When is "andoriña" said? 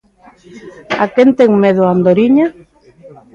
1.95-2.47